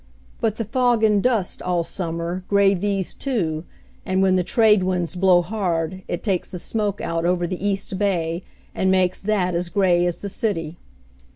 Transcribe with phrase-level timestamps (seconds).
[0.39, 3.65] But the fog and dust all summer gray these, too,
[4.03, 7.95] and when the trade winds blow hard it takes the smoke out over the east
[7.99, 8.41] bay,
[8.73, 10.75] and makes that as gray as the city.